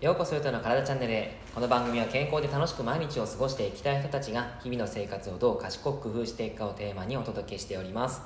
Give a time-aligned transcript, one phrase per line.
[0.00, 8.22] ようこそヨトの体チャンネルへこの番組は健康で楽しく毎日を過ごしていきたい人たちが日々の生活をどう賢く工夫していくかをテーマにお届けしております。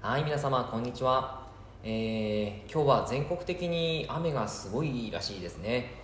[0.00, 1.46] はい皆様こんにちは、
[1.84, 6.01] えー、今日は全国的に雨がすごいらしいですね。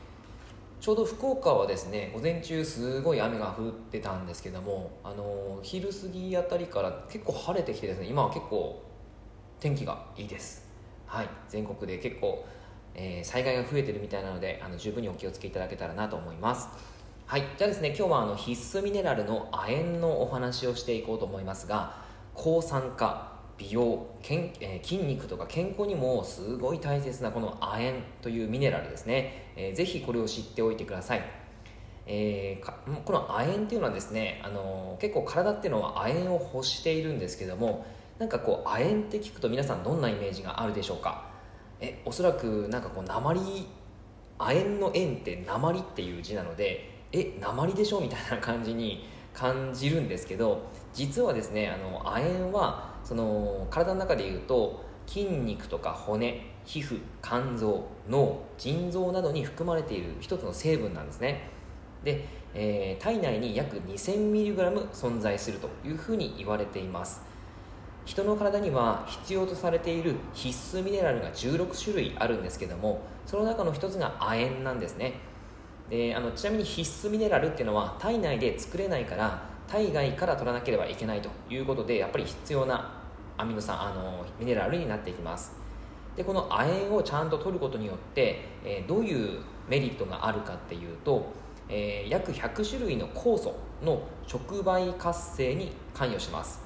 [0.81, 8.83] ちょうど福岡はですね午前中すごい雨が降ってたんですけどもあの昼過ぎあたりから結構晴れてきてですね今は結構
[9.61, 10.69] 天気がいいです。
[11.07, 11.29] はい。
[11.49, 12.47] 全国で結構
[13.01, 16.69] えー、災害が増えてるみたいなのであの十分にお気をつけいただけたらなと思います。
[17.27, 17.45] はい。
[17.57, 21.95] じゃあですね今日はあの必須ミネラルの亜鉛のお話をしていこうと思いますが
[22.35, 23.38] 抗酸化。
[23.59, 31.23] 美容けん、えー、筋肉とか健康にもすごい大切なこの亜鉛というミネラルですね、えー、ぜひこれを知っておいてください。
[32.07, 37.85] えー、この亜鉛っていうのはですね、あのー、結構体っていうのは亜鉛を欲しているんですけども
[38.19, 41.29] なんかこう亜鉛って聞くと皆さんどんなイメージがあるでしょうか？
[41.80, 43.66] えおそらくなんかこう鉛
[44.38, 48.01] 亜鉛の鉛って鉛っていう字なのでえ鉛でしょ？
[48.01, 50.63] みたいな感じに感じるんですけど
[50.95, 61.48] 実はですねあの亜鉛はその体の中でいうと筋肉とか骨皮膚肝臓脳腎臓などに含まれている一つの成分なんですね。
[62.04, 67.22] で、えー、体内に約 2000mg 存在するというふうに言われています。
[68.04, 75.14] 人の体には必要とされている必須ミネラルが16種類あるんですけどもその中の一つが亜鉛なんですね。
[75.88, 82.97] であのちなみに必須ミネラルっていうのは体内で作れないから体外から取らなければいけないということでやっぱり必要な
[83.39, 85.53] アミノ酸あのミネラルになっていきます。
[86.17, 91.27] でこの亜鉛をちゃんと取ることによって、えー、どういうメリットがあるかっていうと、
[91.69, 96.61] えー、約100種類の酵素の触媒活性に関与します。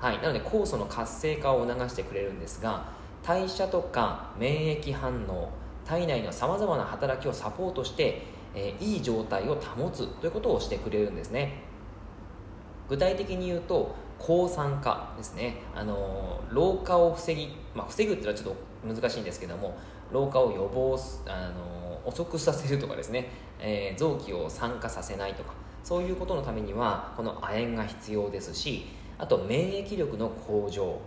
[0.00, 2.84] はい、なので酵素の活性化を促してくれるんですが
[3.22, 5.48] 代謝とか免疫反応
[5.86, 8.22] 体内のさまざまな働きをサポートして、
[8.54, 11.62] えー、いい状態を保つということをしてくれるんですね。
[12.88, 19.76] 具体的に言うと抗酸化ですね、あの、老化を防ぎ、まあ、防ぐっていうのはちょっと難しいんですけども
[20.12, 23.28] 老化を予防、あの、遅くさせるとかですね、
[23.58, 28.86] えー、臓器を酸化させないとかそういうことのためにはこの亜鉛が必要ですし
[29.18, 31.00] あと免疫力の向上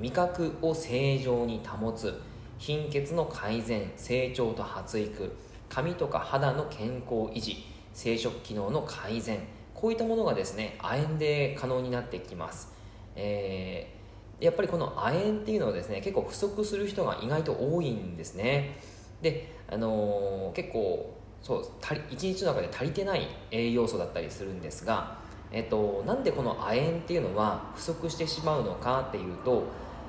[0.00, 2.20] 味覚を正常に保つ
[2.58, 5.32] 貧血の改善成長と発育
[5.68, 9.40] 髪とか肌の健康維持生殖機能の改善
[9.76, 12.72] こういったものがですね亜鉛で可能になってきます、
[13.14, 18.78] えー、やっぱりこの亜鉛っていうのはですね結構不足する人が意外と多いんですね。
[19.22, 21.66] で、あのー、結構そう
[22.10, 29.64] 一日の中で足りてない栄養素だったりするんですがえっと、なんでこの亜鉛っていうのは不足してしまうのかっていうと、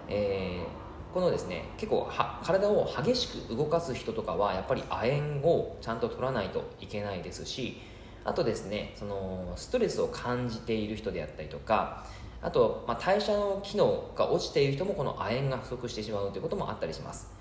[0.09, 2.09] えー、このですね結構
[2.43, 7.79] 体を激しく動かす人とかはやっぱり亜鉛をちゃんと取らないといけないですし
[8.27, 12.05] あとですねそのストレスを感じている人であったりとか
[12.41, 17.31] あと、まあ、代謝の機能が落ちている人もこの亜鉛が不足してしまうということもあったりします。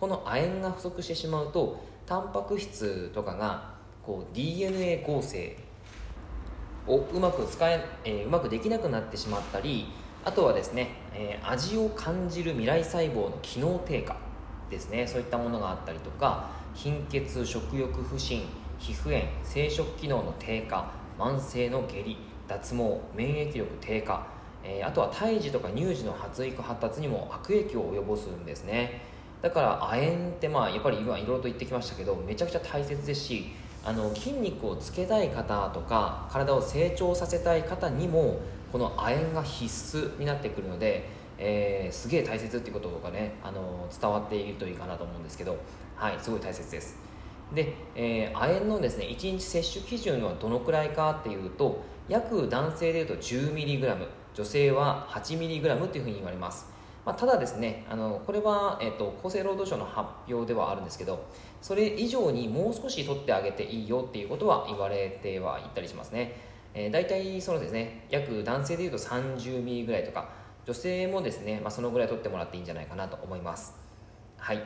[0.00, 3.74] この亜鉛が不足してしまうとタンパク質とかが
[4.04, 5.56] こう DNA 合成
[6.86, 9.86] をうまく使え、えー、うまくできなくなってしまったり
[10.24, 14.16] あとはですね、えー、味を感じる未来細胞の機能低下
[14.70, 15.06] ですね。
[15.06, 18.42] そういったものがあったりとか貧血食欲不振
[18.78, 22.16] 皮膚炎生殖機能の低下慢性の下痢
[22.46, 24.26] 脱毛免疫力低下、
[24.62, 29.00] えー、あとは胎児とか乳児の発育発達にも悪影響を及ぼすんですね。
[29.42, 33.52] だから亜鉛ってまあやっぱり今いろいろと言ってきましたけどめちゃくちゃ大切ですし
[33.84, 38.40] あの筋肉をつけたい方とか体を成長させたい方にも
[38.72, 41.08] この亜鉛が必須になってくるので、
[41.38, 45.56] えー、すげえ大切っていうことがねあの伝わっているといいかなと思うんですけど
[45.94, 47.05] はいすごい大切です。
[47.54, 56.76] で、えー、亜鉛のですね1日摂取基準はどのくらいかっていうと約男性でいうと 10mg 女性は 8mg っていうふうに言われます。
[57.04, 61.24] まあ、ただですねあのこれは、えーと、厚生労働省の発表ではあるんですけど
[61.62, 66.36] それ以上にもう少し取ってあげていいよっていうことは言われてはいったりしますね、
[66.74, 70.30] えー、大体そのですね約男性でいうと30ミリぐらいとか
[70.64, 73.76] 女性もですね、まあ、そのぐらい取ってもらっていいんじゃないかなと思います。
[74.36, 74.60] はい。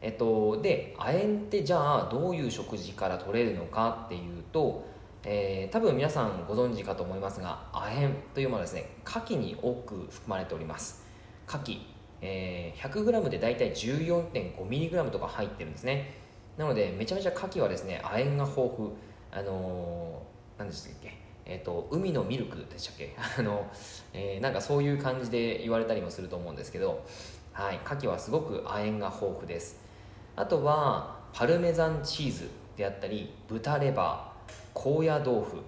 [0.00, 4.88] えっとで亜鉛ってじゃあどういう食事から取れるのかっていうと
[5.22, 11.04] えー、多分皆さんご存知かと思いますが亜鉛というものはですね牡蠣に多く含まれております。
[11.46, 11.78] 牡蠣、
[12.22, 16.14] えー、100g で大体 14.5mg とか入ってるんですね。
[16.56, 18.90] なのでめちゃめちゃ牡蠣はですね亜鉛が豊富。
[19.32, 21.12] あのー、何でしたっけ？
[21.44, 23.14] えっと、海のミルクでしたっけ？
[23.38, 23.70] あの、
[24.14, 27.04] えー、なんかそういう感じで言われたりもすると思うんですけど、
[27.52, 29.89] はい、牡蠣はすごく亜鉛が豊富です。
[30.36, 35.62] あとはパルメザンチーズであったり豚レバー高野豆腐、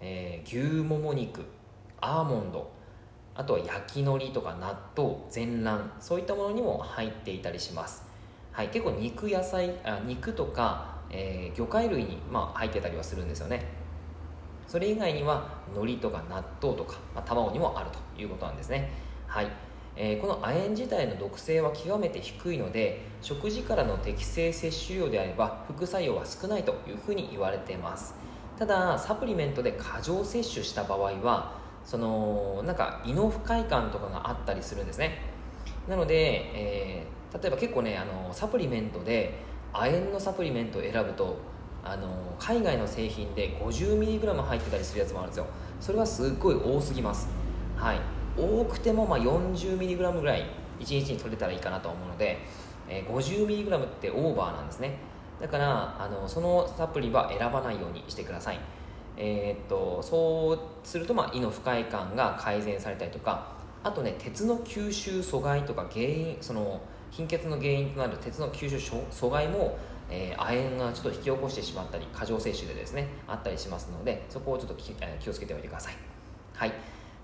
[0.00, 1.42] えー、牛もも肉
[2.00, 2.70] アーモンド
[3.34, 8.04] あとは焼き海苔とか納豆全卵そういったものにも入っていたりします、
[8.52, 13.86] はい、結構肉野菜あ肉とか、えー、魚介類に、まあ、入ってたりはするんですよね。
[14.66, 18.90] それ以外には海苔とか納豆とか、まあ、卵にもあるということなんですね。
[19.26, 19.46] はい。
[19.98, 28.14] えー、この亜鉛自体の毒性は極めて低いので食事からの適正摂取量であれば副作用は少ないというふうに言われています。
[28.58, 35.22] ただサプリメントで過剰摂取した場合はそのなんか胃の不快感とかがあったりするんですね。
[35.88, 39.34] なので、えー、例えば結構ねあのサプリメントで
[39.72, 41.38] 亜鉛のサプリメントを選ぶと
[41.84, 42.08] あの
[42.38, 45.46] 海外の製品で 50mg 入ってたりするやつもあるんですよ。
[45.80, 47.28] それはすっごい多すぎます。
[47.76, 48.15] はい。
[48.36, 50.46] 多くてもまあ 40mg ぐらい
[50.80, 52.38] 1日に取れたらいいかなと思うので、
[52.88, 54.98] えー、50mg ってオーバーなんですね。
[55.40, 58.58] だからあのそのサプリは選ばないようにしてください。
[59.16, 66.80] えー、っとそうすると、まあ、胃の不快感が改善されたりとかあとね鉄の吸収阻害とか原因その
[67.10, 69.78] 貧血の原因となる鉄の吸収阻害も、
[70.10, 75.94] えー、亜鉛がちょっと引き起こしてしまったり過剰摂取でですねあったりしますのでそこをちょっと気,、えー、気をつけておいてください。
[76.54, 76.72] はい。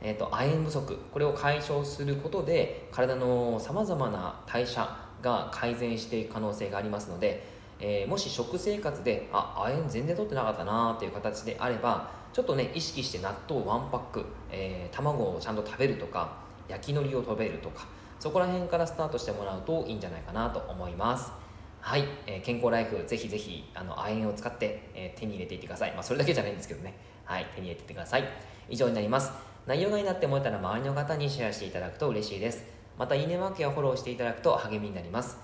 [0.03, 7.53] えーと、亜鉛不足これを解消することで体のさまざまな代謝が改善していく可能性がありますので
[7.83, 16.37] えー、もし食生活であ亜鉛全然取ってなかったなっていう形であればちょっとね意識して納豆ワンパック、えー、卵をちゃんと食べるとか
[16.69, 17.87] 焼き海苔を食べるとか
[18.21, 21.33] そこら辺からスタートしてもらうといいんじゃないかなと思います。
[21.81, 25.93] はい、えー、健康ライフぜひぜひあの亜鉛を使って、えー、手に入れていってください。
[25.93, 26.95] まあそれだけじゃないんですけどね。
[27.25, 28.25] はい手に入れていってください。
[28.71, 29.52] 以上になります。
[29.67, 32.65] 内容がいいなって思えたら周りの方にシェアしていただくと嬉しいです。
[32.99, 35.39] またいいねマークやフォローしていただくと励みになります。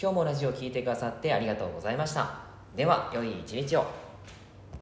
[0.00, 2.40] 今日もラジオを聴いてくださってありがとうございました。
[2.76, 4.11] では良い一日を。